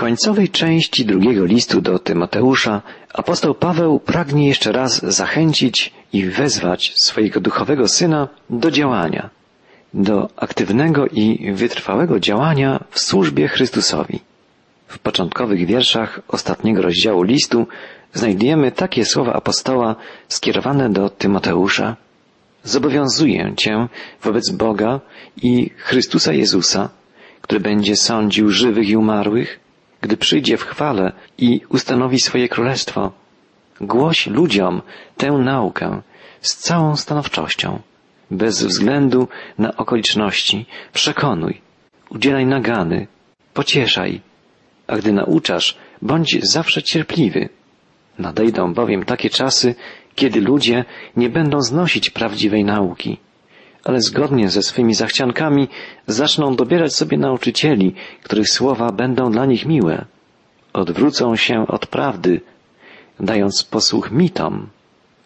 końcowej 0.00 0.48
części 0.48 1.04
drugiego 1.04 1.44
listu 1.44 1.80
do 1.80 1.98
Tymoteusza 1.98 2.82
apostoł 3.14 3.54
Paweł 3.54 4.00
pragnie 4.00 4.48
jeszcze 4.48 4.72
raz 4.72 5.02
zachęcić 5.02 5.92
i 6.12 6.24
wezwać 6.24 6.92
swojego 6.96 7.40
duchowego 7.40 7.88
syna 7.88 8.28
do 8.50 8.70
działania, 8.70 9.30
do 9.94 10.28
aktywnego 10.36 11.06
i 11.06 11.52
wytrwałego 11.52 12.20
działania 12.20 12.84
w 12.90 13.00
służbie 13.00 13.48
Chrystusowi. 13.48 14.20
W 14.86 14.98
początkowych 14.98 15.66
wierszach 15.66 16.20
ostatniego 16.28 16.82
rozdziału 16.82 17.22
listu 17.22 17.66
znajdujemy 18.12 18.72
takie 18.72 19.04
słowa 19.04 19.32
apostoła 19.32 19.96
skierowane 20.28 20.90
do 20.90 21.08
Tymoteusza. 21.10 21.96
Zobowiązuję 22.64 23.52
Cię 23.56 23.88
wobec 24.22 24.50
Boga 24.50 25.00
i 25.42 25.70
Chrystusa 25.76 26.32
Jezusa, 26.32 26.88
który 27.40 27.60
będzie 27.60 27.96
sądził 27.96 28.50
żywych 28.50 28.88
i 28.88 28.96
umarłych, 28.96 29.60
gdy 30.00 30.16
przyjdzie 30.16 30.56
w 30.56 30.64
chwale 30.64 31.12
i 31.38 31.60
ustanowi 31.68 32.20
swoje 32.20 32.48
królestwo. 32.48 33.12
Głoś 33.80 34.26
ludziom 34.26 34.82
tę 35.16 35.32
naukę 35.32 36.02
z 36.40 36.56
całą 36.56 36.96
stanowczością, 36.96 37.80
bez 38.30 38.64
względu 38.64 39.28
na 39.58 39.76
okoliczności, 39.76 40.66
przekonuj, 40.92 41.60
udzielaj 42.10 42.46
nagany, 42.46 43.06
pocieszaj, 43.54 44.20
a 44.86 44.96
gdy 44.96 45.12
nauczasz, 45.12 45.78
bądź 46.02 46.38
zawsze 46.42 46.82
cierpliwy. 46.82 47.48
Nadejdą 48.18 48.74
bowiem 48.74 49.04
takie 49.04 49.30
czasy, 49.30 49.74
kiedy 50.14 50.40
ludzie 50.40 50.84
nie 51.16 51.28
będą 51.28 51.60
znosić 51.60 52.10
prawdziwej 52.10 52.64
nauki, 52.64 53.18
ale 53.84 54.00
zgodnie 54.00 54.50
ze 54.50 54.62
swymi 54.62 54.94
zachciankami 54.94 55.68
zaczną 56.06 56.56
dobierać 56.56 56.94
sobie 56.94 57.18
nauczycieli, 57.18 57.94
których 58.22 58.48
słowa 58.48 58.92
będą 58.92 59.32
dla 59.32 59.46
nich 59.46 59.66
miłe. 59.66 60.04
Odwrócą 60.72 61.36
się 61.36 61.66
od 61.66 61.86
prawdy, 61.86 62.40
dając 63.20 63.62
posłuch 63.62 64.10
mitom. 64.10 64.68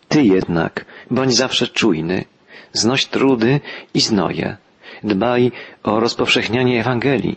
Ty 0.08 0.24
jednak 0.24 0.84
bądź 1.10 1.34
zawsze 1.34 1.68
czujny, 1.68 2.24
znoś 2.72 3.06
trudy 3.06 3.60
i 3.94 4.00
znoje. 4.00 4.56
Dbaj 5.04 5.52
o 5.82 6.00
rozpowszechnianie 6.00 6.80
Ewangelii 6.80 7.36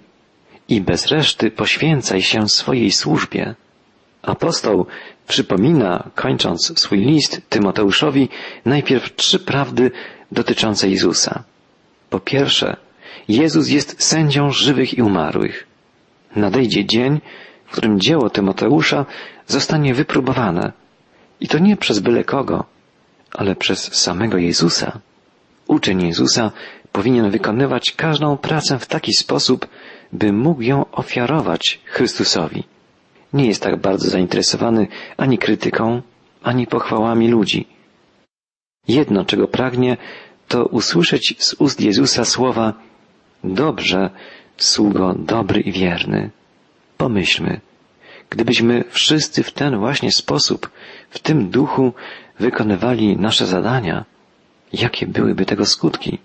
i 0.69 0.81
bez 0.81 1.07
reszty 1.07 1.51
poświęcaj 1.51 2.21
się 2.21 2.49
swojej 2.49 2.91
służbie. 2.91 3.55
Apostoł 4.21 4.85
przypomina, 5.27 6.09
kończąc 6.15 6.79
swój 6.79 6.99
list 6.99 7.41
Tymoteuszowi, 7.49 8.29
najpierw 8.65 9.15
trzy 9.15 9.39
prawdy 9.39 9.91
dotyczące 10.31 10.89
Jezusa. 10.89 11.43
Po 12.09 12.19
pierwsze, 12.19 12.77
Jezus 13.27 13.69
jest 13.69 14.03
sędzią 14.03 14.51
żywych 14.51 14.97
i 14.97 15.01
umarłych. 15.01 15.67
Nadejdzie 16.35 16.85
dzień, 16.85 17.21
w 17.65 17.71
którym 17.71 17.99
dzieło 17.99 18.29
Tymoteusza 18.29 19.05
zostanie 19.47 19.93
wypróbowane. 19.93 20.71
I 21.39 21.47
to 21.47 21.59
nie 21.59 21.77
przez 21.77 21.99
byle 21.99 22.23
kogo, 22.23 22.65
ale 23.31 23.55
przez 23.55 23.95
samego 23.95 24.37
Jezusa. 24.37 24.99
Uczeń 25.67 26.07
Jezusa 26.07 26.51
powinien 26.91 27.31
wykonywać 27.31 27.91
każdą 27.91 28.37
pracę 28.37 28.79
w 28.79 28.87
taki 28.87 29.13
sposób, 29.13 29.67
by 30.13 30.33
mógł 30.33 30.61
ją 30.61 30.91
ofiarować 30.91 31.79
Chrystusowi. 31.85 32.63
Nie 33.33 33.45
jest 33.47 33.63
tak 33.63 33.81
bardzo 33.81 34.09
zainteresowany 34.09 34.87
ani 35.17 35.37
krytyką, 35.37 36.01
ani 36.43 36.67
pochwałami 36.67 37.27
ludzi. 37.27 37.67
Jedno, 38.87 39.25
czego 39.25 39.47
pragnie, 39.47 39.97
to 40.47 40.65
usłyszeć 40.65 41.35
z 41.39 41.53
ust 41.53 41.81
Jezusa 41.81 42.25
słowa 42.25 42.73
Dobrze, 43.43 44.09
sługo 44.57 45.15
dobry 45.19 45.61
i 45.61 45.71
wierny. 45.71 46.29
Pomyślmy, 46.97 47.59
gdybyśmy 48.29 48.83
wszyscy 48.89 49.43
w 49.43 49.51
ten 49.51 49.77
właśnie 49.77 50.11
sposób, 50.11 50.69
w 51.09 51.19
tym 51.19 51.49
duchu 51.49 51.93
wykonywali 52.39 53.17
nasze 53.17 53.45
zadania, 53.45 54.05
jakie 54.73 55.07
byłyby 55.07 55.45
tego 55.45 55.65
skutki? 55.65 56.17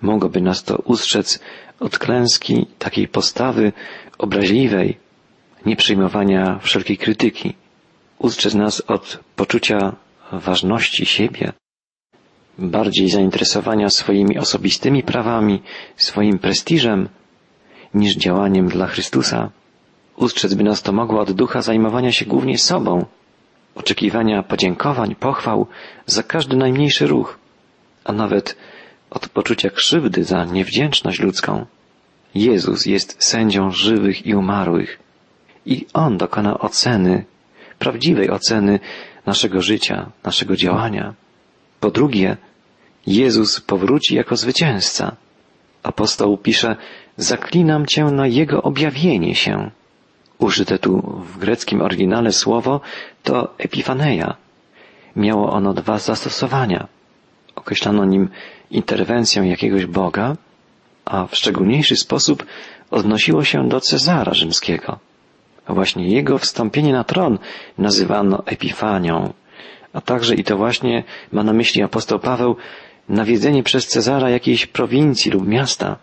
Mogłoby 0.00 0.40
nas 0.40 0.64
to 0.64 0.76
ustrzec 0.76 1.40
od 1.80 1.98
klęski 1.98 2.66
takiej 2.78 3.08
postawy 3.08 3.72
obraźliwej, 4.18 4.98
nieprzyjmowania 5.66 6.58
wszelkiej 6.62 6.98
krytyki, 6.98 7.54
ustrzec 8.18 8.54
nas 8.54 8.80
od 8.80 9.18
poczucia 9.36 9.96
ważności 10.32 11.06
siebie, 11.06 11.52
bardziej 12.58 13.08
zainteresowania 13.08 13.90
swoimi 13.90 14.38
osobistymi 14.38 15.02
prawami, 15.02 15.62
swoim 15.96 16.38
prestiżem, 16.38 17.08
niż 17.94 18.16
działaniem 18.16 18.68
dla 18.68 18.86
Chrystusa. 18.86 19.50
Ustrzec 20.16 20.54
by 20.54 20.64
nas 20.64 20.82
to 20.82 20.92
mogło 20.92 21.20
od 21.20 21.32
ducha 21.32 21.62
zajmowania 21.62 22.12
się 22.12 22.24
głównie 22.24 22.58
sobą, 22.58 23.04
oczekiwania 23.74 24.42
podziękowań, 24.42 25.14
pochwał 25.14 25.66
za 26.06 26.22
każdy 26.22 26.56
najmniejszy 26.56 27.06
ruch, 27.06 27.38
a 28.04 28.12
nawet 28.12 28.56
od 29.10 29.28
poczucia 29.28 29.70
krzywdy 29.70 30.24
za 30.24 30.44
niewdzięczność 30.44 31.20
ludzką. 31.20 31.66
Jezus 32.34 32.86
jest 32.86 33.24
sędzią 33.24 33.70
żywych 33.70 34.26
i 34.26 34.34
umarłych 34.34 34.98
i 35.66 35.86
On 35.94 36.18
dokona 36.18 36.58
oceny, 36.58 37.24
prawdziwej 37.78 38.30
oceny 38.30 38.80
naszego 39.26 39.62
życia, 39.62 40.10
naszego 40.24 40.56
działania. 40.56 41.14
Po 41.82 41.90
drugie, 41.90 42.36
Jezus 43.06 43.60
powróci 43.60 44.14
jako 44.14 44.36
zwycięzca. 44.36 45.16
Apostoł 45.82 46.38
pisze, 46.38 46.76
zaklinam 47.16 47.86
Cię 47.86 48.04
na 48.04 48.26
Jego 48.26 48.62
objawienie 48.62 49.34
się. 49.34 49.70
Użyte 50.38 50.78
tu 50.78 51.22
w 51.32 51.38
greckim 51.38 51.82
oryginale 51.82 52.32
słowo 52.32 52.80
to 53.22 53.54
epifaneia. 53.58 54.36
Miało 55.16 55.52
ono 55.52 55.74
dwa 55.74 55.98
zastosowania. 55.98 56.86
Określano 57.54 58.04
nim 58.04 58.28
interwencję 58.70 59.42
jakiegoś 59.48 59.86
Boga, 59.86 60.36
a 61.04 61.26
w 61.26 61.36
szczególniejszy 61.36 61.96
sposób 61.96 62.46
odnosiło 62.90 63.44
się 63.44 63.68
do 63.68 63.80
Cezara 63.80 64.34
rzymskiego. 64.34 64.98
Właśnie 65.68 66.08
jego 66.08 66.38
wstąpienie 66.38 66.92
na 66.92 67.04
tron 67.04 67.38
nazywano 67.78 68.42
epifanią, 68.46 69.32
a 69.92 70.00
także 70.00 70.34
i 70.34 70.44
to 70.44 70.56
właśnie 70.56 71.04
ma 71.32 71.42
na 71.42 71.52
myśli 71.52 71.82
apostoł 71.82 72.18
Paweł 72.18 72.56
nawiedzenie 73.08 73.62
przez 73.62 73.86
Cezara 73.86 74.30
jakiejś 74.30 74.66
prowincji 74.66 75.30
lub 75.30 75.46
miasta. 75.46 75.96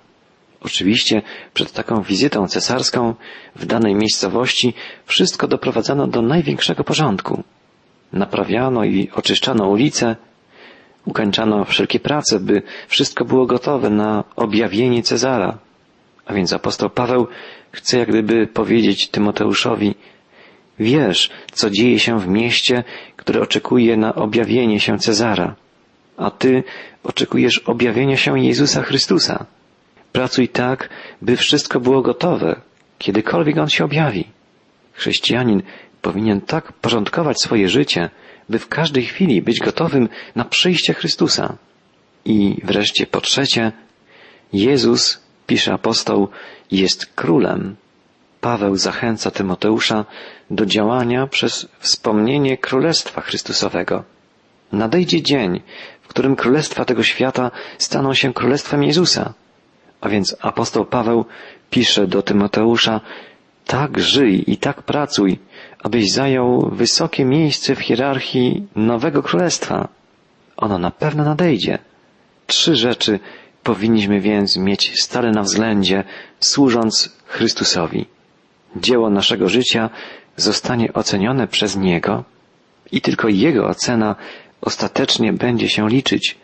Oczywiście 0.61 1.21
przed 1.53 1.71
taką 1.71 2.01
wizytą 2.01 2.47
cesarską 2.47 3.15
w 3.55 3.65
danej 3.65 3.95
miejscowości 3.95 4.73
wszystko 5.05 5.47
doprowadzano 5.47 6.07
do 6.07 6.21
największego 6.21 6.83
porządku. 6.83 7.43
Naprawiano 8.13 8.83
i 8.83 9.09
oczyszczano 9.15 9.67
ulice, 9.67 10.15
ukończano 11.05 11.65
wszelkie 11.65 11.99
prace, 11.99 12.39
by 12.39 12.61
wszystko 12.87 13.25
było 13.25 13.45
gotowe 13.45 13.89
na 13.89 14.23
objawienie 14.35 15.03
Cezara. 15.03 15.57
A 16.25 16.33
więc 16.33 16.53
apostoł 16.53 16.89
Paweł 16.89 17.27
chce 17.71 17.97
jak 17.97 18.09
gdyby 18.09 18.47
powiedzieć 18.47 19.09
Tymoteuszowi, 19.09 19.95
wiesz, 20.79 21.29
co 21.51 21.69
dzieje 21.69 21.99
się 21.99 22.19
w 22.19 22.27
mieście, 22.27 22.83
które 23.29 23.43
oczekuje 23.43 23.97
na 23.97 24.15
objawienie 24.15 24.79
się 24.79 24.97
Cezara, 24.97 25.55
a 26.17 26.31
ty 26.31 26.63
oczekujesz 27.03 27.59
objawienia 27.59 28.17
się 28.17 28.39
Jezusa 28.39 28.81
Chrystusa. 28.81 29.45
Pracuj 30.11 30.47
tak, 30.47 30.89
by 31.21 31.37
wszystko 31.37 31.79
było 31.79 32.01
gotowe, 32.01 32.61
kiedykolwiek 32.97 33.57
On 33.57 33.69
się 33.69 33.85
objawi. 33.85 34.23
Chrześcijanin 34.93 35.61
powinien 36.01 36.41
tak 36.41 36.73
porządkować 36.73 37.41
swoje 37.41 37.69
życie, 37.69 38.09
by 38.49 38.59
w 38.59 38.67
każdej 38.67 39.05
chwili 39.05 39.41
być 39.41 39.59
gotowym 39.59 40.09
na 40.35 40.45
przyjście 40.45 40.93
Chrystusa. 40.93 41.57
I 42.25 42.61
wreszcie 42.63 43.07
po 43.07 43.21
trzecie, 43.21 43.71
Jezus, 44.53 45.21
pisze 45.47 45.73
apostoł, 45.73 46.27
jest 46.71 47.05
królem. 47.05 47.75
Paweł 48.41 48.75
zachęca 48.75 49.31
Tymoteusza 49.31 50.05
do 50.51 50.65
działania 50.65 51.27
przez 51.27 51.67
wspomnienie 51.79 52.57
Królestwa 52.57 53.21
Chrystusowego. 53.21 54.03
Nadejdzie 54.71 55.21
dzień, 55.21 55.61
w 56.01 56.07
którym 56.07 56.35
królestwa 56.35 56.85
tego 56.85 57.03
świata 57.03 57.51
staną 57.77 58.13
się 58.13 58.33
królestwem 58.33 58.83
Jezusa. 58.83 59.33
A 60.01 60.09
więc 60.09 60.35
apostoł 60.41 60.85
Paweł 60.85 61.25
pisze 61.69 62.07
do 62.07 62.21
Tymoteusza, 62.21 63.01
tak 63.65 63.99
żyj 63.99 64.43
i 64.47 64.57
tak 64.57 64.81
pracuj, 64.83 65.39
abyś 65.83 66.11
zajął 66.11 66.69
wysokie 66.71 67.25
miejsce 67.25 67.75
w 67.75 67.79
hierarchii 67.79 68.67
nowego 68.75 69.23
królestwa. 69.23 69.87
Ono 70.57 70.77
na 70.77 70.91
pewno 70.91 71.23
nadejdzie. 71.23 71.77
Trzy 72.47 72.75
rzeczy 72.75 73.19
powinniśmy 73.63 74.21
więc 74.21 74.57
mieć 74.57 75.01
stale 75.01 75.31
na 75.31 75.41
względzie, 75.41 76.03
służąc 76.39 77.15
Chrystusowi. 77.25 78.05
Dzieło 78.75 79.09
naszego 79.09 79.49
życia 79.49 79.89
zostanie 80.35 80.93
ocenione 80.93 81.47
przez 81.47 81.75
Niego 81.75 82.23
i 82.91 83.01
tylko 83.01 83.27
Jego 83.27 83.67
ocena 83.67 84.15
ostatecznie 84.61 85.33
będzie 85.33 85.69
się 85.69 85.89
liczyć. 85.89 86.37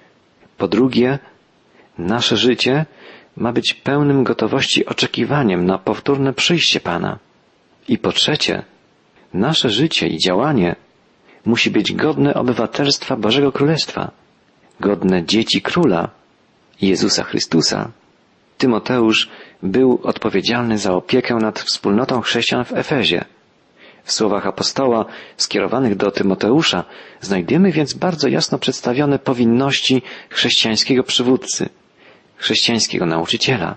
Po 0.57 0.67
drugie, 0.67 1.19
nasze 1.97 2.37
życie 2.37 2.85
ma 3.37 3.53
być 3.53 3.73
pełnym 3.73 4.23
gotowości 4.23 4.85
oczekiwaniem 4.85 5.65
na 5.65 5.77
powtórne 5.77 6.33
przyjście 6.33 6.79
Pana. 6.79 7.19
I 7.87 7.97
po 7.97 8.11
trzecie, 8.11 8.63
nasze 9.33 9.69
życie 9.69 10.07
i 10.07 10.17
działanie 10.17 10.75
musi 11.45 11.71
być 11.71 11.93
godne 11.93 12.33
obywatelstwa 12.33 13.15
Bożego 13.15 13.51
Królestwa, 13.51 14.11
godne 14.79 15.25
dzieci 15.25 15.61
Króla, 15.61 16.09
Jezusa 16.81 17.23
Chrystusa. 17.23 17.91
Tymoteusz 18.57 19.29
był 19.63 19.99
odpowiedzialny 20.03 20.77
za 20.77 20.93
opiekę 20.93 21.35
nad 21.35 21.59
wspólnotą 21.59 22.21
chrześcijan 22.21 22.65
w 22.65 22.73
Efezie. 22.73 23.25
W 24.03 24.11
słowach 24.11 24.47
apostoła 24.47 25.05
skierowanych 25.37 25.95
do 25.95 26.11
Tymoteusza 26.11 26.83
znajdziemy 27.21 27.71
więc 27.71 27.93
bardzo 27.93 28.27
jasno 28.27 28.59
przedstawione 28.59 29.19
powinności 29.19 30.01
chrześcijańskiego 30.29 31.03
przywódcy, 31.03 31.69
chrześcijańskiego 32.37 33.05
nauczyciela. 33.05 33.75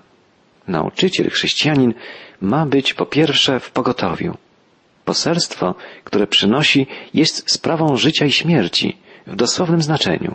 Nauczyciel, 0.69 1.31
chrześcijanin 1.31 1.95
ma 2.41 2.67
być 2.67 2.95
po 2.95 3.07
pierwsze 3.07 3.61
w 3.61 3.71
pogotowiu. 3.71 4.37
Poselstwo, 5.05 5.75
które 6.05 6.27
przynosi, 6.27 6.87
jest 7.15 7.51
sprawą 7.51 7.97
życia 7.97 8.27
i 8.27 8.33
śmierci, 8.33 8.97
w 9.27 9.37
dosłownym 9.37 9.83
znaczeniu. 9.83 10.35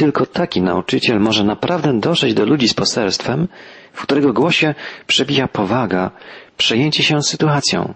Tylko 0.00 0.26
taki 0.26 0.62
nauczyciel 0.62 1.20
może 1.20 1.44
naprawdę 1.44 2.00
dotrzeć 2.00 2.34
do 2.34 2.44
ludzi 2.44 2.68
z 2.68 2.74
poselstwem, 2.74 3.48
w 3.92 4.02
którego 4.02 4.32
głosie 4.32 4.74
przebija 5.06 5.48
powaga, 5.48 6.10
przejęcie 6.56 7.02
się 7.02 7.22
sytuacją. 7.22 7.94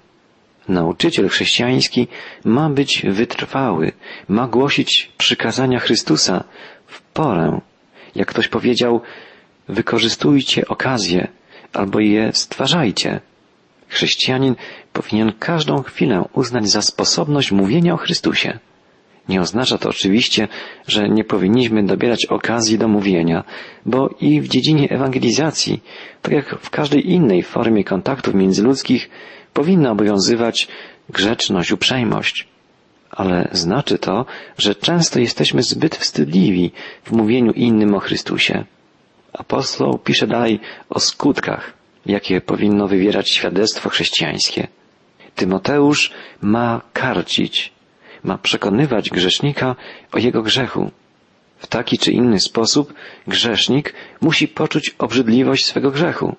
Nauczyciel 0.68 1.28
chrześcijański 1.28 2.08
ma 2.44 2.70
być 2.70 3.02
wytrwały, 3.08 3.92
ma 4.28 4.48
głosić 4.48 5.12
przykazania 5.18 5.78
Chrystusa 5.78 6.44
w 6.86 7.00
porę. 7.02 7.60
Jak 8.14 8.28
ktoś 8.28 8.48
powiedział, 8.48 9.00
wykorzystujcie 9.68 10.68
okazję 10.68 11.28
albo 11.72 12.00
je 12.00 12.32
stwarzajcie. 12.32 13.20
Chrześcijanin 13.88 14.54
powinien 14.92 15.32
każdą 15.38 15.82
chwilę 15.82 16.24
uznać 16.32 16.68
za 16.68 16.82
sposobność 16.82 17.52
mówienia 17.52 17.94
o 17.94 17.96
Chrystusie. 17.96 18.58
Nie 19.28 19.40
oznacza 19.40 19.78
to 19.78 19.88
oczywiście, 19.88 20.48
że 20.86 21.08
nie 21.08 21.24
powinniśmy 21.24 21.82
dobierać 21.82 22.26
okazji 22.26 22.78
do 22.78 22.88
mówienia, 22.88 23.44
bo 23.86 24.14
i 24.20 24.40
w 24.40 24.48
dziedzinie 24.48 24.90
ewangelizacji, 24.90 25.82
tak 26.22 26.32
jak 26.32 26.58
w 26.58 26.70
każdej 26.70 27.10
innej 27.10 27.42
formie 27.42 27.84
kontaktów 27.84 28.34
międzyludzkich, 28.34 29.10
powinna 29.52 29.90
obowiązywać 29.90 30.68
grzeczność, 31.08 31.72
uprzejmość. 31.72 32.48
Ale 33.10 33.48
znaczy 33.52 33.98
to, 33.98 34.26
że 34.58 34.74
często 34.74 35.20
jesteśmy 35.20 35.62
zbyt 35.62 35.96
wstydliwi 35.96 36.72
w 37.04 37.12
mówieniu 37.12 37.52
innym 37.52 37.94
o 37.94 37.98
Chrystusie. 37.98 38.64
Apostoł 39.32 39.98
pisze 39.98 40.26
dalej 40.26 40.60
o 40.90 41.00
skutkach, 41.00 41.72
jakie 42.06 42.40
powinno 42.40 42.88
wywierać 42.88 43.30
świadectwo 43.30 43.88
chrześcijańskie. 43.88 44.68
Tymoteusz 45.34 46.12
ma 46.42 46.80
karcić, 46.92 47.72
ma 48.24 48.38
przekonywać 48.38 49.10
grzesznika 49.10 49.76
o 50.12 50.18
jego 50.18 50.42
grzechu. 50.42 50.90
W 51.58 51.66
taki 51.66 51.98
czy 51.98 52.12
inny 52.12 52.40
sposób 52.40 52.94
grzesznik 53.26 53.94
musi 54.20 54.48
poczuć 54.48 54.94
obrzydliwość 54.98 55.66
swego 55.66 55.90
grzechu. 55.90 56.36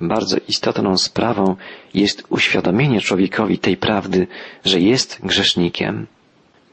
Bardzo 0.00 0.36
istotną 0.48 0.96
sprawą 0.96 1.56
jest 1.94 2.24
uświadomienie 2.28 3.00
człowiekowi 3.00 3.58
tej 3.58 3.76
prawdy, 3.76 4.26
że 4.64 4.80
jest 4.80 5.18
grzesznikiem. 5.22 6.06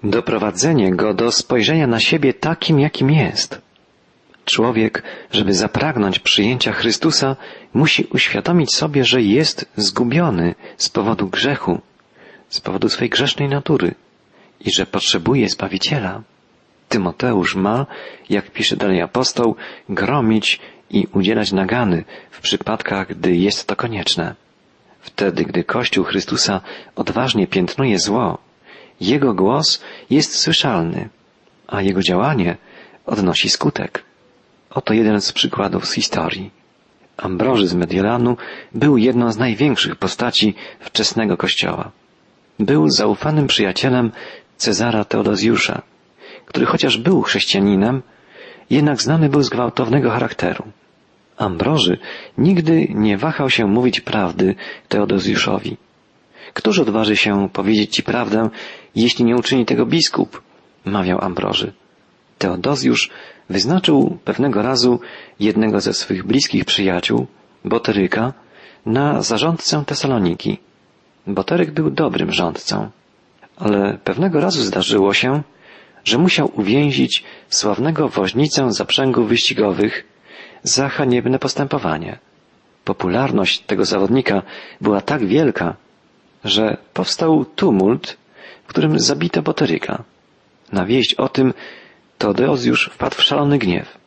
Doprowadzenie 0.03 0.95
go 0.95 1.13
do 1.13 1.31
spojrzenia 1.31 1.87
na 1.87 1.99
siebie 1.99 2.33
takim, 2.33 2.79
jakim 2.79 3.11
jest. 3.11 3.61
Człowiek, 4.45 5.03
żeby 5.31 5.53
zapragnąć 5.53 6.19
przyjęcia 6.19 6.71
Chrystusa, 6.71 7.35
musi 7.73 8.07
uświadomić 8.13 8.73
sobie, 8.73 9.05
że 9.05 9.21
jest 9.21 9.71
zgubiony 9.75 10.55
z 10.77 10.89
powodu 10.89 11.27
grzechu, 11.27 11.81
z 12.49 12.61
powodu 12.61 12.89
swej 12.89 13.09
grzesznej 13.09 13.49
natury 13.49 13.95
i 14.59 14.71
że 14.71 14.85
potrzebuje 14.85 15.49
Zbawiciela. 15.49 16.21
Tymoteusz 16.89 17.55
ma, 17.55 17.85
jak 18.29 18.51
pisze 18.51 18.75
dalej 18.75 19.01
apostoł, 19.01 19.55
gromić 19.89 20.59
i 20.89 21.07
udzielać 21.13 21.51
nagany 21.51 22.03
w 22.31 22.41
przypadkach, 22.41 23.07
gdy 23.07 23.35
jest 23.35 23.67
to 23.67 23.75
konieczne. 23.75 24.35
Wtedy, 25.01 25.43
gdy 25.45 25.63
Kościół 25.63 26.03
Chrystusa 26.03 26.61
odważnie 26.95 27.47
piętnuje 27.47 27.99
zło, 27.99 28.37
jego 29.01 29.33
głos 29.33 29.81
jest 30.09 30.39
słyszalny, 30.39 31.09
a 31.67 31.81
jego 31.81 32.01
działanie 32.01 32.57
odnosi 33.05 33.49
skutek. 33.49 34.03
Oto 34.69 34.93
jeden 34.93 35.21
z 35.21 35.31
przykładów 35.31 35.85
z 35.85 35.93
historii. 35.93 36.51
Ambroży 37.17 37.67
z 37.67 37.73
Mediolanu 37.73 38.37
był 38.73 38.97
jedną 38.97 39.31
z 39.31 39.37
największych 39.37 39.95
postaci 39.95 40.55
wczesnego 40.79 41.37
kościoła. 41.37 41.91
Był 42.59 42.89
zaufanym 42.89 43.47
przyjacielem 43.47 44.11
Cezara 44.57 45.05
Teodozjusza, 45.05 45.81
który 46.45 46.65
chociaż 46.65 46.97
był 46.97 47.21
chrześcijaninem, 47.21 48.01
jednak 48.69 49.01
znany 49.01 49.29
był 49.29 49.41
z 49.41 49.49
gwałtownego 49.49 50.09
charakteru. 50.09 50.63
Ambroży 51.37 51.97
nigdy 52.37 52.87
nie 52.89 53.17
wahał 53.17 53.49
się 53.49 53.65
mówić 53.65 54.01
prawdy 54.01 54.55
Teodozjuszowi. 54.89 55.77
Któż 56.53 56.79
odważy 56.79 57.15
się 57.15 57.49
powiedzieć 57.53 57.95
ci 57.95 58.03
prawdę, 58.03 58.49
jeśli 58.95 59.25
nie 59.25 59.35
uczyni 59.35 59.65
tego 59.65 59.85
biskup? 59.85 60.41
mawiał 60.85 61.21
Ambroży. 61.21 61.73
Teodozjusz 62.37 63.09
wyznaczył 63.49 64.17
pewnego 64.25 64.61
razu 64.61 64.99
jednego 65.39 65.81
ze 65.81 65.93
swych 65.93 66.25
bliskich 66.25 66.65
przyjaciół, 66.65 67.27
Boteryka, 67.65 68.33
na 68.85 69.21
zarządcę 69.21 69.83
Tesaloniki. 69.85 70.57
Boteryk 71.27 71.71
był 71.71 71.89
dobrym 71.89 72.31
rządcą, 72.31 72.89
ale 73.57 73.97
pewnego 74.03 74.39
razu 74.39 74.63
zdarzyło 74.63 75.13
się, 75.13 75.41
że 76.03 76.17
musiał 76.17 76.51
uwięzić 76.53 77.23
sławnego 77.49 78.09
woźnicę 78.09 78.73
zaprzęgów 78.73 79.29
wyścigowych 79.29 80.05
za 80.63 80.89
haniebne 80.89 81.39
postępowanie. 81.39 82.19
Popularność 82.85 83.59
tego 83.59 83.85
zawodnika 83.85 84.41
była 84.81 85.01
tak 85.01 85.25
wielka, 85.25 85.75
że 86.43 86.77
powstał 86.93 87.45
tumult, 87.45 88.17
w 88.63 88.67
którym 88.67 88.99
zabito 88.99 89.41
Boteryka. 89.41 90.03
Na 90.71 90.85
wieść 90.85 91.13
o 91.13 91.29
tym 91.29 91.53
już 92.63 92.89
wpadł 92.93 93.15
w 93.15 93.23
szalony 93.23 93.57
gniew. 93.57 93.97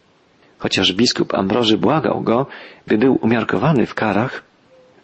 Chociaż 0.59 0.93
biskup 0.93 1.35
Ambroży 1.35 1.79
błagał 1.79 2.21
go, 2.21 2.47
by 2.87 2.99
był 2.99 3.19
umiarkowany 3.23 3.87
w 3.87 3.95
karach, 3.95 4.43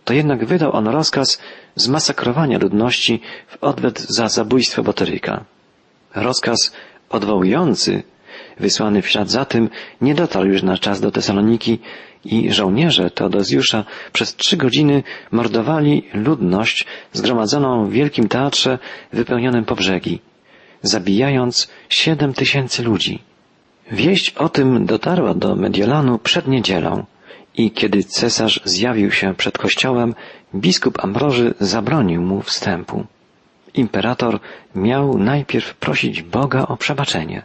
to 0.06 0.14
jednak 0.14 0.44
wydał 0.44 0.70
on 0.76 0.86
rozkaz 0.88 1.28
zmasakrowania 1.74 2.58
ludności 2.58 3.20
w 3.48 3.54
odwet 3.60 4.00
za 4.00 4.28
zabójstwo 4.28 4.82
Boteryka. 4.82 5.44
Rozkaz 6.14 6.72
odwołujący, 7.08 8.02
wysłany 8.60 9.02
w 9.02 9.08
ślad 9.08 9.30
za 9.30 9.44
tym, 9.44 9.68
nie 10.00 10.14
dotarł 10.14 10.46
już 10.48 10.62
na 10.62 10.78
czas 10.78 11.00
do 11.00 11.10
Tesaloniki 11.10 11.78
i 12.24 12.52
żołnierze 12.52 13.10
Teodozjusza 13.10 13.84
przez 14.12 14.36
trzy 14.36 14.56
godziny 14.56 15.02
mordowali 15.30 16.02
ludność 16.14 16.86
zgromadzoną 17.12 17.86
w 17.86 17.92
wielkim 17.92 18.28
teatrze 18.28 18.78
wypełnionym 19.12 19.64
po 19.64 19.76
brzegi 19.76 20.20
zabijając 20.82 21.68
siedem 21.88 22.34
tysięcy 22.34 22.82
ludzi. 22.82 23.22
Wieść 23.92 24.30
o 24.30 24.48
tym 24.48 24.86
dotarła 24.86 25.34
do 25.34 25.56
Mediolanu 25.56 26.18
przed 26.18 26.48
niedzielą 26.48 27.04
i 27.56 27.70
kiedy 27.70 28.04
cesarz 28.04 28.60
zjawił 28.64 29.10
się 29.10 29.34
przed 29.34 29.58
kościołem, 29.58 30.14
biskup 30.54 31.04
Ambroży 31.04 31.54
zabronił 31.60 32.22
mu 32.22 32.42
wstępu. 32.42 33.06
Imperator 33.74 34.40
miał 34.74 35.18
najpierw 35.18 35.74
prosić 35.74 36.22
Boga 36.22 36.66
o 36.66 36.76
przebaczenie. 36.76 37.42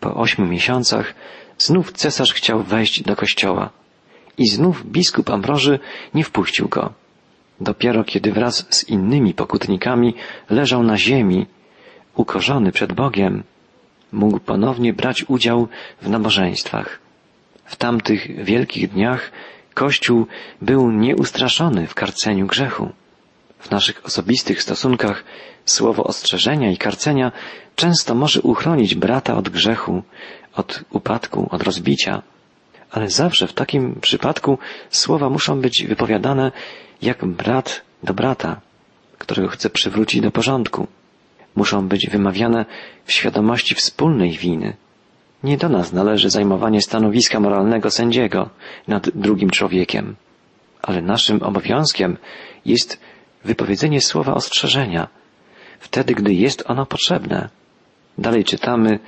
Po 0.00 0.14
ośmiu 0.14 0.46
miesiącach 0.46 1.14
znów 1.58 1.92
cesarz 1.92 2.32
chciał 2.32 2.62
wejść 2.62 3.02
do 3.02 3.16
kościoła 3.16 3.70
i 4.38 4.48
znów 4.48 4.86
biskup 4.86 5.30
Ambroży 5.30 5.78
nie 6.14 6.24
wpuścił 6.24 6.68
go. 6.68 6.92
Dopiero 7.60 8.04
kiedy 8.04 8.32
wraz 8.32 8.66
z 8.70 8.88
innymi 8.88 9.34
pokutnikami 9.34 10.14
leżał 10.50 10.82
na 10.82 10.96
ziemi, 10.96 11.46
ukorzony 12.14 12.72
przed 12.72 12.92
Bogiem, 12.92 13.42
mógł 14.12 14.38
ponownie 14.38 14.92
brać 14.92 15.24
udział 15.28 15.68
w 16.02 16.08
nabożeństwach. 16.08 17.05
W 17.66 17.76
tamtych 17.76 18.44
wielkich 18.44 18.90
dniach 18.90 19.32
Kościół 19.74 20.26
był 20.62 20.90
nieustraszony 20.90 21.86
w 21.86 21.94
karceniu 21.94 22.46
grzechu. 22.46 22.88
W 23.58 23.70
naszych 23.70 24.06
osobistych 24.06 24.62
stosunkach 24.62 25.24
słowo 25.64 26.04
ostrzeżenia 26.04 26.70
i 26.70 26.76
karcenia 26.76 27.32
często 27.74 28.14
może 28.14 28.42
uchronić 28.42 28.94
brata 28.94 29.36
od 29.36 29.48
grzechu, 29.48 30.02
od 30.54 30.84
upadku, 30.90 31.48
od 31.50 31.62
rozbicia, 31.62 32.22
ale 32.90 33.10
zawsze 33.10 33.46
w 33.46 33.52
takim 33.52 34.00
przypadku 34.00 34.58
słowa 34.90 35.30
muszą 35.30 35.60
być 35.60 35.84
wypowiadane 35.88 36.52
jak 37.02 37.24
brat 37.24 37.82
do 38.02 38.14
brata, 38.14 38.60
którego 39.18 39.48
chce 39.48 39.70
przywrócić 39.70 40.20
do 40.20 40.30
porządku 40.30 40.86
muszą 41.56 41.88
być 41.88 42.08
wymawiane 42.10 42.64
w 43.04 43.12
świadomości 43.12 43.74
wspólnej 43.74 44.30
winy. 44.30 44.76
Nie 45.46 45.56
do 45.56 45.68
nas 45.68 45.92
należy 45.92 46.30
zajmowanie 46.30 46.80
stanowiska 46.80 47.40
moralnego 47.40 47.90
sędziego 47.90 48.50
nad 48.88 49.10
drugim 49.10 49.50
człowiekiem, 49.50 50.16
ale 50.82 51.02
naszym 51.02 51.42
obowiązkiem 51.42 52.16
jest 52.64 53.00
wypowiedzenie 53.44 54.00
słowa 54.00 54.34
ostrzeżenia, 54.34 55.08
wtedy, 55.80 56.14
gdy 56.14 56.34
jest 56.34 56.64
ono 56.66 56.86
potrzebne. 56.86 57.48
Dalej 58.18 58.44
czytamy, 58.44 58.98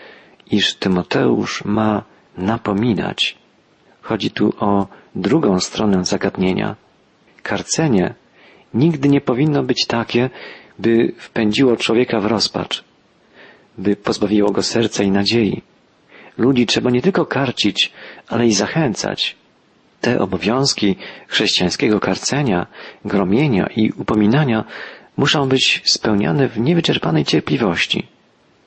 iż 0.51 0.75
Tymoteusz 0.75 1.65
ma 1.65 2.03
napominać. 2.37 3.39
Chodzi 4.03 4.31
tu 4.31 4.53
o 4.61 4.87
drugą 5.15 5.61
stronę 5.61 6.05
zagadnienia. 6.05 6.77
Karcenie 7.43 8.15
nigdy 8.75 9.09
nie 9.09 9.21
powinno 9.21 9.63
być 9.63 9.87
takie, 9.87 10.31
by 10.79 11.13
wpędziło 11.19 11.77
człowieka 11.77 12.21
w 12.21 12.27
rozpacz, 12.27 12.85
by 13.79 13.97
pozbawiło 13.97 14.51
go 14.51 14.63
serca 14.63 15.03
i 15.03 15.11
nadziei. 15.11 15.63
Ludzi 16.39 16.67
trzeba 16.67 16.91
nie 16.91 17.03
tylko 17.03 17.27
karcić, 17.27 17.93
ale 18.29 18.47
i 18.47 18.55
zachęcać. 18.55 19.37
Te 20.01 20.21
obowiązki 20.21 20.97
chrześcijańskiego 21.29 22.01
karcenia, 22.01 22.67
gromienia 23.05 23.67
i 23.77 23.93
upominania 23.93 24.65
muszą 25.17 25.49
być 25.49 25.83
spełniane 25.85 26.49
w 26.49 26.61
niewyczerpanej 26.61 27.25
cierpliwości. 27.25 28.07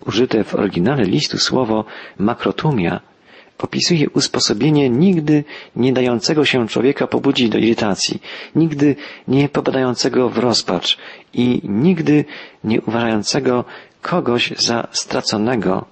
Użyte 0.05 0.43
w 0.43 0.55
oryginale 0.55 1.03
listu 1.03 1.37
słowo 1.37 1.85
makrotumia 2.17 2.99
opisuje 3.63 4.09
usposobienie 4.09 4.89
nigdy 4.89 5.43
nie 5.75 5.93
dającego 5.93 6.45
się 6.45 6.67
człowieka 6.67 7.07
pobudzić 7.07 7.49
do 7.49 7.57
irytacji, 7.57 8.21
nigdy 8.55 8.95
nie 9.27 9.49
popadającego 9.49 10.29
w 10.29 10.37
rozpacz 10.37 10.97
i 11.33 11.61
nigdy 11.63 12.25
nie 12.63 12.81
uważającego 12.81 13.65
kogoś 14.01 14.53
za 14.57 14.87
straconego 14.91 15.85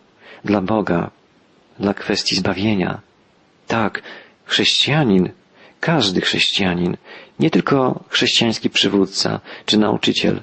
dla 0.46 0.62
Boga, 0.62 1.12
dla 1.80 1.94
kwestii 1.94 2.36
zbawienia. 2.36 3.02
Tak, 3.68 4.02
chrześcijanin, 4.46 5.30
każdy 5.80 6.22
chrześcijanin, 6.22 6.98
nie 7.40 7.50
tylko 7.50 8.04
chrześcijański 8.10 8.70
przywódca 8.70 9.40
czy 9.66 9.78
nauczyciel, 9.78 10.42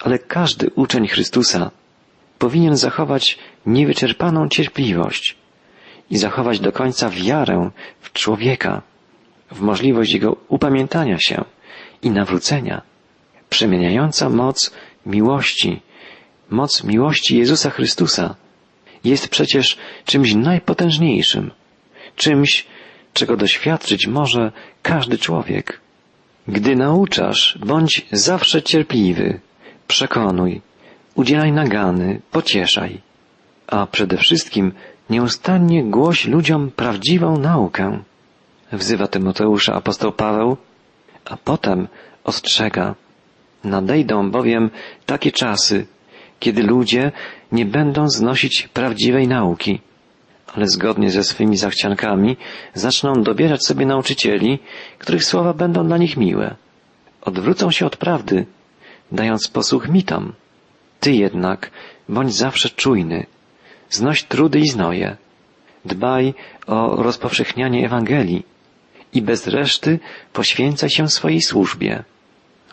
ale 0.00 0.18
każdy 0.18 0.70
uczeń 0.70 1.08
Chrystusa 1.08 1.70
powinien 2.38 2.76
zachować 2.76 3.38
niewyczerpaną 3.66 4.48
cierpliwość 4.48 5.36
i 6.10 6.18
zachować 6.18 6.60
do 6.60 6.72
końca 6.72 7.10
wiarę 7.10 7.70
w 8.00 8.12
człowieka, 8.12 8.82
w 9.50 9.60
możliwość 9.60 10.12
jego 10.12 10.36
upamiętania 10.48 11.18
się 11.18 11.44
i 12.02 12.10
nawrócenia. 12.10 12.82
Przemieniająca 13.50 14.28
moc 14.28 14.70
miłości, 15.06 15.82
moc 16.50 16.84
miłości 16.84 17.38
Jezusa 17.38 17.70
Chrystusa 17.70 18.34
jest 19.04 19.28
przecież 19.28 19.78
czymś 20.04 20.34
najpotężniejszym, 20.34 21.50
czymś, 22.16 22.66
czego 23.12 23.36
doświadczyć 23.36 24.06
może 24.06 24.52
każdy 24.82 25.18
człowiek. 25.18 25.80
Gdy 26.48 26.76
nauczasz, 26.76 27.58
bądź 27.66 28.06
zawsze 28.12 28.62
cierpliwy, 28.62 29.40
przekonuj, 29.88 30.60
udzielaj 31.14 31.52
nagany, 31.52 32.20
pocieszaj, 32.30 33.00
a 33.66 33.86
przede 33.86 34.16
wszystkim 34.16 34.72
nieustannie 35.10 35.84
głoś 35.84 36.26
ludziom 36.26 36.70
prawdziwą 36.70 37.38
naukę. 37.38 38.02
Wzywa 38.72 39.06
Tymoteusza 39.06 39.74
apostoł 39.74 40.12
Paweł, 40.12 40.56
a 41.24 41.36
potem 41.36 41.88
ostrzega. 42.24 42.94
Nadejdą 43.64 44.30
bowiem 44.30 44.70
takie 45.06 45.32
czasy, 45.32 45.86
kiedy 46.40 46.62
ludzie 46.62 47.12
nie 47.52 47.66
będą 47.66 48.08
znosić 48.08 48.68
prawdziwej 48.68 49.28
nauki, 49.28 49.80
ale 50.54 50.66
zgodnie 50.68 51.10
ze 51.10 51.24
swymi 51.24 51.56
zachciankami 51.56 52.36
zaczną 52.74 53.22
dobierać 53.22 53.66
sobie 53.66 53.86
nauczycieli, 53.86 54.58
których 54.98 55.24
słowa 55.24 55.52
będą 55.52 55.86
dla 55.86 55.98
nich 55.98 56.16
miłe. 56.16 56.54
Odwrócą 57.22 57.70
się 57.70 57.86
od 57.86 57.96
prawdy, 57.96 58.46
dając 59.12 59.48
posłuch 59.48 59.88
mitom. 59.88 60.32
Ty 61.00 61.12
jednak 61.12 61.70
bądź 62.08 62.34
zawsze 62.34 62.70
czujny, 62.70 63.26
znoś 63.90 64.24
trudy 64.24 64.58
i 64.58 64.68
znoje, 64.68 65.16
dbaj 65.84 66.34
o 66.66 67.02
rozpowszechnianie 67.02 67.86
Ewangelii 67.86 68.46
i 69.12 69.22
bez 69.22 69.46
reszty 69.46 69.98
poświęcaj 70.32 70.90
się 70.90 71.08
swojej 71.08 71.40
służbie. 71.42 72.04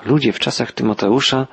Ludzie 0.05 0.33
w 0.33 0.39
czasach 0.39 0.71
Tymoteusza 0.71 1.47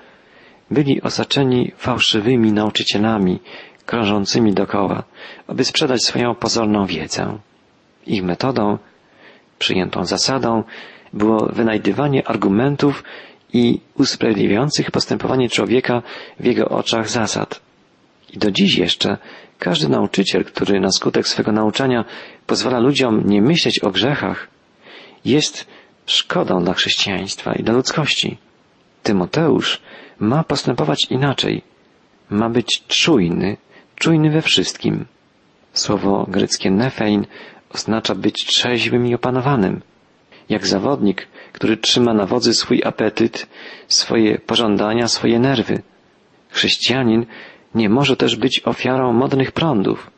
byli 0.71 1.03
osaczeni 1.03 1.73
fałszywymi 1.77 2.53
nauczycielami, 2.53 3.41
krążącymi 3.87 4.53
dokoła, 4.53 5.03
aby 5.47 5.65
sprzedać 5.65 6.05
swoją 6.05 6.35
pozorną 6.35 6.87
wiedzę. 6.87 7.39
Ich 8.07 8.23
metodą, 8.23 8.79
przyjętą 9.59 10.05
zasadą, 10.05 10.63
było 11.13 11.47
wynajdywanie 11.53 12.29
argumentów 12.29 13.05
i 13.53 13.81
usprawiedliwiających 13.99 14.91
postępowanie 14.91 15.49
człowieka 15.49 16.03
w 16.41 16.45
jego 16.45 16.69
oczach 16.69 17.09
zasad. 17.11 17.61
I 18.33 18.39
do 18.39 18.51
dziś 18.51 18.77
jeszcze 18.77 19.17
każdy 19.59 19.89
nauczyciel, 19.89 20.45
który 20.45 20.81
na 20.81 20.91
skutek 20.91 21.29
swego 21.29 21.53
nauczania 21.53 22.05
pozwala 22.47 22.79
ludziom 22.79 23.23
nie 23.27 23.43
myśleć 23.43 23.79
o 23.79 23.91
grzechach, 23.91 24.49
jest 25.25 25.67
szkodą 26.07 26.65
dla 26.65 26.75
chrześcijaństwa 26.75 27.53
i 27.55 27.63
dla 27.63 27.75
ludzkości. 27.75 28.37
Tymoteusz 29.03 29.81
ma 30.19 30.45
postępować 30.45 31.07
inaczej. 31.11 31.63
Ma 32.31 32.51
być 32.51 32.83
czujny, 32.87 33.57
czujny 33.97 34.31
we 34.31 34.43
wszystkim. 34.43 35.05
Słowo 35.73 36.27
greckie 36.29 36.71
nefein 36.71 37.27
oznacza 37.75 38.15
być 38.15 38.45
trzeźwym 38.47 39.07
i 39.07 39.15
opanowanym. 39.15 39.81
Jak 40.49 40.67
zawodnik, 40.67 41.29
który 41.53 41.77
trzyma 41.77 42.15
na 42.15 42.27
wodzy 42.27 42.55
swój 42.55 42.83
apetyt, 42.85 43.47
swoje 43.89 44.39
pożądania, 44.39 45.09
swoje 45.09 45.39
nerwy. 45.39 45.83
Chrześcijanin 46.51 47.27
nie 47.75 47.89
może 47.89 48.17
też 48.17 48.37
być 48.37 48.61
ofiarą 48.65 49.13
modnych 49.13 49.53
prądów. 49.53 50.11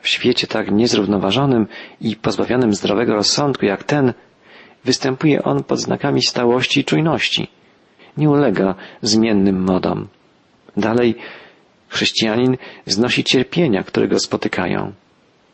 W 0.00 0.08
świecie 0.08 0.46
tak 0.46 0.70
niezrównoważonym 0.70 1.66
i 2.00 2.16
pozbawionym 2.16 2.74
zdrowego 2.74 3.14
rozsądku 3.14 3.66
jak 3.66 3.84
ten, 3.84 4.12
występuje 4.84 5.42
on 5.42 5.64
pod 5.64 5.80
znakami 5.80 6.22
stałości 6.22 6.80
i 6.80 6.84
czujności. 6.84 7.48
Nie 8.16 8.30
ulega 8.30 8.74
zmiennym 9.02 9.62
modom. 9.62 10.08
Dalej, 10.76 11.14
chrześcijanin 11.88 12.56
znosi 12.86 13.24
cierpienia, 13.24 13.82
które 13.82 14.08
go 14.08 14.18
spotykają. 14.18 14.92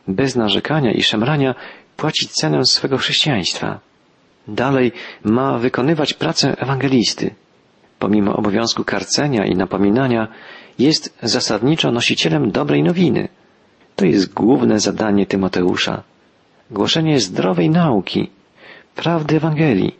Bez 0.09 0.37
narzekania 0.37 0.92
i 0.92 1.02
szemrania 1.02 1.54
płaci 1.97 2.28
cenę 2.28 2.64
swego 2.64 2.99
chrześcijaństwa. 2.99 3.81
Dalej 4.49 4.92
ma 5.25 5.59
wykonywać 5.59 6.14
pracę 6.14 6.57
ewangelisty. 6.59 7.35
Pomimo 7.99 8.37
obowiązku 8.37 8.85
karcenia 8.85 9.47
i 9.47 9.54
napominania, 9.54 10.28
jest 10.78 11.19
zasadniczo 11.23 11.92
nosicielem 11.92 12.50
dobrej 12.50 12.83
nowiny. 12.83 13.28
To 13.97 14.04
jest 14.04 14.35
główne 14.35 14.81
zadanie 14.81 15.26
Tymoteusza. 15.26 16.02
Głoszenie 16.71 17.21
zdrowej 17.21 17.71
nauki, 17.71 18.31
prawdy 18.95 19.37
Ewangelii. 19.37 19.95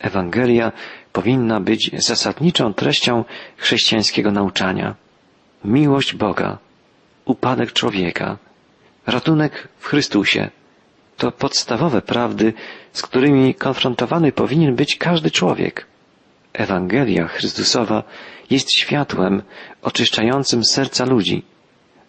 Ewangelia 0.00 0.72
powinna 1.12 1.60
być 1.60 1.90
zasadniczą 1.98 2.74
treścią 2.74 3.24
chrześcijańskiego 3.56 4.30
nauczania. 4.30 4.94
Miłość 5.64 6.14
Boga, 6.14 6.58
upadek 7.24 7.72
człowieka, 7.72 8.38
ratunek 9.06 9.68
w 9.78 9.86
Chrystusie. 9.86 10.50
To 11.16 11.32
podstawowe 11.32 12.02
prawdy, 12.02 12.52
z 12.92 13.02
którymi 13.02 13.54
konfrontowany 13.54 14.32
powinien 14.32 14.74
być 14.76 14.96
każdy 14.96 15.30
człowiek. 15.30 15.86
Ewangelia 16.52 17.28
Chrystusowa 17.28 18.02
jest 18.50 18.72
światłem 18.72 19.42
oczyszczającym 19.82 20.64
serca 20.64 21.04
ludzi. 21.04 21.42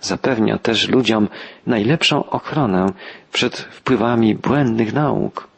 Zapewnia 0.01 0.57
też 0.57 0.87
ludziom 0.89 1.29
najlepszą 1.67 2.29
ochronę 2.29 2.85
przed 3.33 3.57
wpływami 3.57 4.35
błędnych 4.35 4.93
nauk. 4.93 5.50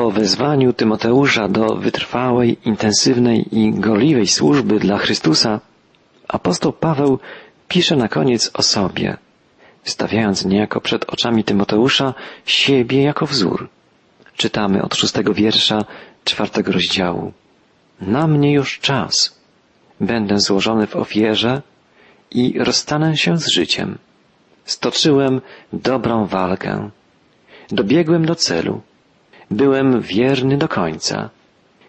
Po 0.00 0.10
wezwaniu 0.10 0.72
Tymoteusza 0.72 1.48
do 1.48 1.76
wytrwałej, 1.76 2.58
intensywnej 2.64 3.58
i 3.58 3.72
gorliwej 3.72 4.26
służby 4.26 4.78
dla 4.78 4.98
Chrystusa, 4.98 5.60
apostoł 6.28 6.72
Paweł 6.72 7.18
pisze 7.68 7.96
na 7.96 8.08
koniec 8.08 8.50
o 8.54 8.62
sobie, 8.62 9.16
stawiając 9.84 10.44
niejako 10.44 10.80
przed 10.80 11.04
oczami 11.04 11.44
Tymoteusza 11.44 12.14
siebie 12.46 13.02
jako 13.02 13.26
wzór. 13.26 13.68
Czytamy 14.36 14.82
od 14.82 14.94
szóstego 14.94 15.34
wiersza 15.34 15.84
czwartego 16.24 16.72
rozdziału. 16.72 17.32
Na 18.00 18.26
mnie 18.26 18.52
już 18.52 18.78
czas. 18.78 19.40
Będę 20.00 20.40
złożony 20.40 20.86
w 20.86 20.96
ofierze 20.96 21.62
i 22.30 22.58
rozstanę 22.58 23.16
się 23.16 23.38
z 23.38 23.48
życiem. 23.48 23.98
Stoczyłem 24.64 25.40
dobrą 25.72 26.26
walkę. 26.26 26.90
Dobiegłem 27.70 28.26
do 28.26 28.34
celu. 28.34 28.80
Byłem 29.50 30.00
wierny 30.00 30.58
do 30.58 30.68
końca. 30.68 31.30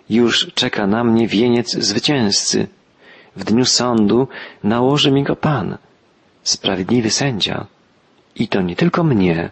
Już 0.10 0.52
czeka 0.54 0.88
na 0.88 1.04
mnie 1.04 1.28
wieniec 1.28 1.72
zwycięzcy. 1.72 2.68
W 3.36 3.44
dniu 3.44 3.66
sądu 3.66 4.28
nałoży 4.64 5.12
mi 5.12 5.24
go 5.24 5.36
Pan, 5.36 5.78
sprawiedliwy 6.44 7.10
sędzia. 7.10 7.68
I 8.36 8.48
to 8.48 8.62
nie 8.62 8.76
tylko 8.76 9.04
mnie, 9.04 9.52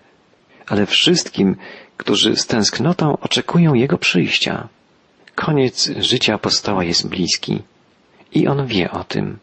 ale 0.67 0.85
wszystkim, 0.85 1.55
którzy 1.97 2.35
z 2.35 2.47
tęsknotą 2.47 3.17
oczekują 3.17 3.73
Jego 3.73 3.97
przyjścia. 3.97 4.67
Koniec 5.35 5.91
życia 5.99 6.33
apostoła 6.33 6.83
jest 6.83 7.09
bliski. 7.09 7.61
i 8.33 8.47
on 8.47 8.65
wie 8.65 8.91
o 8.91 9.03
tym. 9.03 9.37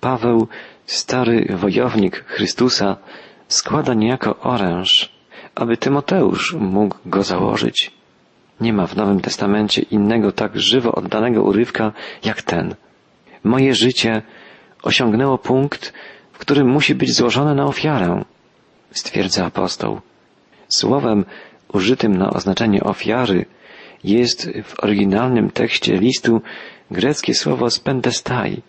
Paweł, 0.00 0.48
stary 0.86 1.46
wojownik 1.56 2.24
Chrystusa, 2.26 2.96
składa 3.48 3.94
niejako 3.94 4.38
oręż, 4.40 5.15
aby 5.56 5.76
Tymoteusz 5.76 6.52
mógł 6.52 6.96
go 7.06 7.22
założyć. 7.22 7.90
Nie 8.60 8.72
ma 8.72 8.86
w 8.86 8.96
Nowym 8.96 9.20
Testamencie 9.20 9.82
innego 9.82 10.32
tak 10.32 10.60
żywo 10.60 10.92
oddanego 10.92 11.42
urywka 11.42 11.92
jak 12.24 12.42
ten. 12.42 12.74
Moje 13.44 13.74
życie 13.74 14.22
osiągnęło 14.82 15.38
punkt, 15.38 15.92
w 16.32 16.38
którym 16.38 16.68
musi 16.68 16.94
być 16.94 17.12
złożone 17.12 17.54
na 17.54 17.64
ofiarę, 17.64 18.24
stwierdza 18.90 19.46
apostoł. 19.46 20.00
Słowem 20.68 21.24
użytym 21.72 22.16
na 22.16 22.30
oznaczenie 22.30 22.84
ofiary 22.84 23.44
jest 24.04 24.50
w 24.64 24.84
oryginalnym 24.84 25.50
tekście 25.50 25.96
listu 25.96 26.42
greckie 26.90 27.34
słowo 27.34 27.70
spendestai, 27.70 28.62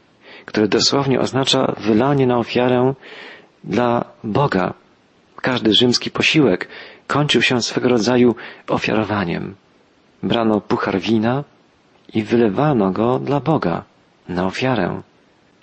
które 0.45 0.67
dosłownie 0.67 1.19
oznacza 1.19 1.75
wylanie 1.77 2.27
na 2.27 2.37
ofiarę 2.37 2.93
dla 3.63 4.05
Boga. 4.23 4.73
Każdy 5.41 5.73
rzymski 5.73 6.11
posiłek 6.11 6.67
kończył 7.07 7.41
się 7.41 7.61
swego 7.61 7.89
rodzaju 7.89 8.35
ofiarowaniem. 8.67 9.55
Brano 10.23 10.61
puchar 10.61 10.99
wina 10.99 11.43
i 12.13 12.23
wylewano 12.23 12.91
go 12.91 13.19
dla 13.19 13.39
Boga 13.39 13.83
na 14.29 14.45
ofiarę. 14.45 15.01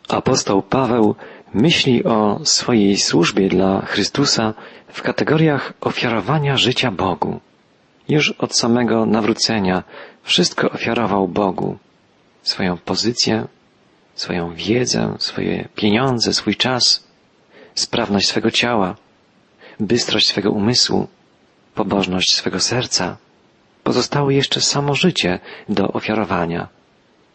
Apostoł 0.09 0.63
Paweł 0.63 1.15
myśli 1.55 2.05
o 2.05 2.41
swojej 2.45 2.97
służbie 2.97 3.49
dla 3.49 3.81
Chrystusa 3.81 4.55
w 4.89 5.03
kategoriach 5.03 5.73
ofiarowania 5.81 6.57
życia 6.57 6.91
Bogu. 6.91 7.41
Już 8.09 8.31
od 8.31 8.57
samego 8.57 9.07
nawrócenia 9.07 9.83
wszystko 10.23 10.71
ofiarował 10.71 11.29
Bogu. 11.29 11.79
Swoją 12.43 12.77
pozycję, 12.77 13.47
swoją 14.15 14.55
wiedzę, 14.55 15.15
swoje 15.19 15.69
pieniądze, 15.75 16.33
swój 16.33 16.57
czas, 16.57 17.09
sprawność 17.75 18.29
swego 18.29 18.51
ciała, 18.51 18.97
bystrość 19.81 20.27
swego 20.27 20.51
umysłu, 20.51 21.09
pobożność 21.75 22.35
swego 22.35 22.61
serca. 22.61 23.17
Pozostało 23.83 24.31
jeszcze 24.31 24.61
samo 24.61 24.95
życie 24.95 25.39
do 25.69 25.89
ofiarowania 25.89 26.69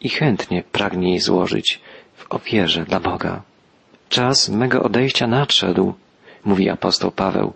i 0.00 0.08
chętnie 0.08 0.62
pragnie 0.72 1.14
je 1.14 1.20
złożyć 1.20 1.80
w 2.14 2.32
ofierze 2.32 2.84
dla 2.84 3.00
Boga. 3.00 3.42
Czas 4.08 4.48
mego 4.48 4.82
odejścia 4.82 5.26
nadszedł, 5.26 5.94
mówi 6.44 6.70
apostoł 6.70 7.10
Paweł. 7.10 7.52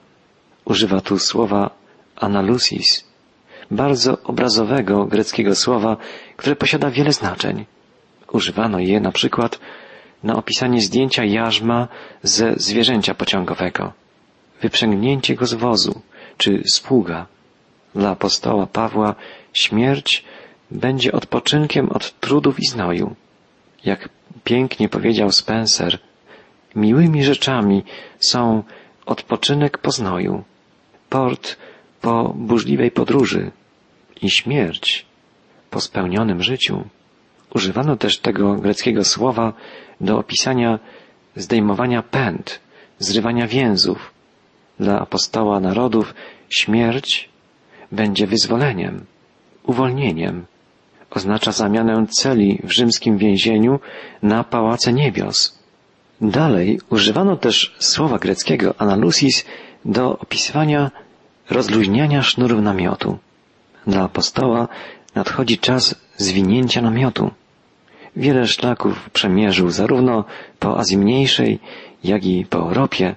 Używa 0.65 1.01
tu 1.01 1.19
słowa 1.19 1.71
analusis, 2.17 3.05
bardzo 3.71 4.23
obrazowego 4.23 5.05
greckiego 5.05 5.55
słowa, 5.55 5.97
które 6.37 6.57
posiada 6.57 6.91
wiele 6.91 7.13
znaczeń. 7.13 7.65
Używano 8.33 8.79
je 8.79 9.01
na 9.01 9.13
przykład 9.13 9.61
na 10.23 10.37
opisanie 10.37 10.81
zdjęcia 10.81 11.25
jarzma 11.25 11.89
ze 12.23 12.55
zwierzęcia 12.57 13.15
pociągowego, 13.15 13.93
wyprzęgnięcie 14.61 15.35
go 15.35 15.47
z 15.47 15.55
wozu 15.55 16.01
czy 16.37 16.63
spługa. 16.73 17.27
Dla 17.95 18.11
apostoła 18.11 18.67
Pawła 18.67 19.15
śmierć 19.53 20.25
będzie 20.71 21.13
odpoczynkiem 21.13 21.89
od 21.89 22.21
trudów 22.21 22.61
i 22.61 22.67
znoju. 22.67 23.15
Jak 23.85 24.09
pięknie 24.45 24.89
powiedział 24.89 25.33
Spencer, 25.33 25.99
miłymi 26.77 27.25
rzeczami 27.25 27.83
są 28.19 28.63
odpoczynek 29.07 29.79
po 29.79 29.91
znoju, 29.91 30.45
port 31.09 31.57
po 32.01 32.35
burzliwej 32.37 32.91
podróży 32.91 33.51
i 34.23 34.31
śmierć 34.31 35.07
po 35.71 35.81
spełnionym 35.81 36.43
życiu. 36.43 36.85
Używano 37.55 37.97
też 37.97 38.19
tego 38.19 38.55
greckiego 38.55 39.05
słowa 39.05 39.53
do 40.01 40.19
opisania 40.19 40.79
zdejmowania 41.37 42.03
pęd, 42.03 42.61
zrywania 42.99 43.47
więzów. 43.47 44.14
Dla 44.81 45.01
apostoła 45.01 45.61
narodów 45.61 46.15
śmierć 46.51 47.29
będzie 47.93 48.27
wyzwoleniem, 48.27 49.05
uwolnieniem. 49.63 50.47
Oznacza 51.11 51.53
zamianę 51.53 52.07
celi 52.07 52.61
w 52.65 52.71
rzymskim 52.71 53.19
więzieniu 53.19 53.81
na 54.23 54.45
pałace 54.45 54.93
niebios. 54.93 55.59
Dalej 56.21 56.81
używano 56.91 57.37
też 57.37 57.75
słowa 57.79 58.19
greckiego 58.19 58.75
analusis 58.79 59.45
do 59.85 60.19
opisywania 60.19 60.91
rozluźniania 61.51 62.23
sznurów 62.23 62.63
namiotu. 62.63 63.19
Dla 63.87 64.03
apostoła 64.03 64.69
nadchodzi 65.15 65.59
czas 65.59 65.95
zwinięcia 66.17 66.83
namiotu. 66.83 67.31
Wiele 68.17 68.47
szlaków 68.47 69.11
przemierzył 69.11 69.71
zarówno 69.71 70.25
po 70.59 70.79
Azji 70.79 70.99
Mniejszej, 70.99 71.59
jak 72.05 72.25
i 72.25 72.47
po 72.47 72.59
Europie. 72.59 73.15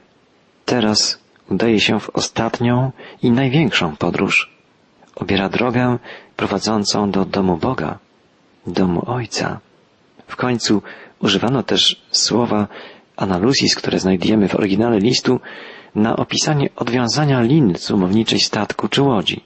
Teraz 0.65 1.19
udaje 1.49 1.79
się 1.79 1.99
w 1.99 2.09
ostatnią 2.09 2.91
i 3.23 3.31
największą 3.31 3.95
podróż. 3.95 4.51
Obiera 5.15 5.49
drogę 5.49 5.97
prowadzącą 6.35 7.11
do 7.11 7.25
domu 7.25 7.57
Boga, 7.57 7.99
domu 8.67 9.03
Ojca. 9.05 9.59
W 10.27 10.35
końcu 10.35 10.81
używano 11.19 11.63
też 11.63 12.01
słowa 12.11 12.67
analusis, 13.15 13.75
które 13.75 13.99
znajdujemy 13.99 14.47
w 14.47 14.55
oryginale 14.55 14.99
listu, 14.99 15.39
na 15.95 16.15
opisanie 16.15 16.69
odwiązania 16.75 17.41
lin 17.41 17.75
cumowniczej 17.75 18.39
statku 18.39 18.87
czy 18.87 19.01
łodzi. 19.01 19.43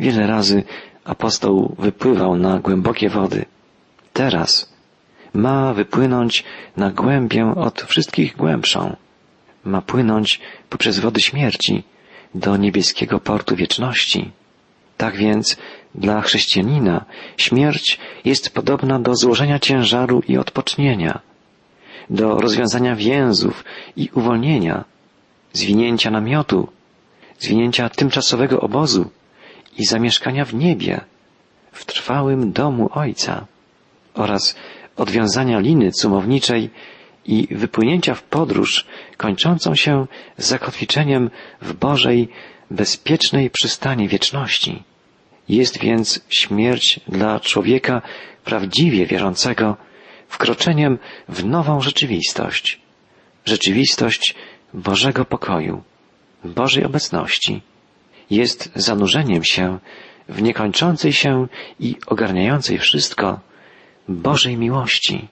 Wiele 0.00 0.26
razy 0.26 0.64
apostoł 1.04 1.76
wypływał 1.78 2.36
na 2.36 2.58
głębokie 2.58 3.08
wody. 3.08 3.44
Teraz 4.12 4.72
ma 5.34 5.74
wypłynąć 5.74 6.44
na 6.76 6.90
głębię 6.90 7.54
od 7.56 7.82
wszystkich 7.82 8.36
głębszą. 8.36 8.96
Ma 9.66 9.82
płynąć 9.82 10.40
poprzez 10.70 10.98
wody 10.98 11.20
śmierci 11.20 11.82
do 12.34 12.56
niebieskiego 12.56 13.20
portu 13.20 13.56
wieczności. 13.56 14.30
Tak 14.96 15.16
więc 15.16 15.56
dla 15.94 16.20
chrześcijanina 16.20 17.04
śmierć 17.36 17.98
jest 18.24 18.54
podobna 18.54 18.98
do 19.00 19.14
złożenia 19.14 19.58
ciężaru 19.58 20.22
i 20.28 20.38
odpocznienia, 20.38 21.20
do 22.10 22.38
rozwiązania 22.38 22.96
więzów 22.96 23.64
i 23.96 24.10
uwolnienia, 24.14 24.84
zwinięcia 25.52 26.10
namiotu, 26.10 26.68
zwinięcia 27.38 27.88
tymczasowego 27.88 28.60
obozu 28.60 29.10
i 29.78 29.86
zamieszkania 29.86 30.44
w 30.44 30.54
niebie, 30.54 31.00
w 31.72 31.84
trwałym 31.84 32.52
domu 32.52 32.88
Ojca 32.92 33.46
oraz 34.14 34.56
odwiązania 34.96 35.58
liny 35.58 35.92
cumowniczej 35.92 36.70
i 37.26 37.48
wypłynięcia 37.50 38.14
w 38.14 38.22
podróż 38.22 38.86
kończącą 39.16 39.74
się 39.74 40.06
zakotwiczeniem 40.36 41.30
w 41.62 41.72
Bożej, 41.72 42.28
bezpiecznej 42.70 43.50
przystani 43.50 44.08
wieczności. 44.08 44.82
Jest 45.48 45.78
więc 45.78 46.20
śmierć 46.28 47.00
dla 47.08 47.40
człowieka 47.40 48.02
prawdziwie 48.44 49.06
wierzącego 49.06 49.76
wkroczeniem 50.28 50.98
w 51.28 51.44
nową 51.44 51.80
rzeczywistość. 51.80 52.80
Rzeczywistość 53.44 54.34
Bożego 54.74 55.24
pokoju, 55.24 55.82
Bożej 56.44 56.84
obecności. 56.84 57.62
Jest 58.30 58.72
zanurzeniem 58.74 59.44
się 59.44 59.78
w 60.28 60.42
niekończącej 60.42 61.12
się 61.12 61.46
i 61.80 61.96
ogarniającej 62.06 62.78
wszystko 62.78 63.40
Bożej 64.08 64.56
miłości. 64.56 65.28